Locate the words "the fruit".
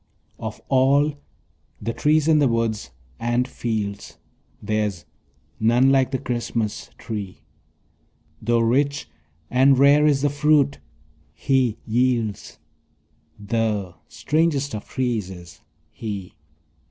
10.23-10.79